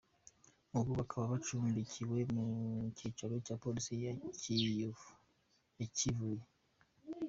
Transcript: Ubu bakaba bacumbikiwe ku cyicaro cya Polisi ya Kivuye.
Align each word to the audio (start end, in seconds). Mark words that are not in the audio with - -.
Ubu 0.77 0.91
bakaba 0.99 1.25
bacumbikiwe 1.33 2.17
ku 2.35 2.43
cyicaro 2.97 3.35
cya 3.45 3.55
Polisi 3.63 3.93
ya 4.03 4.11
Kivuye. 5.97 6.37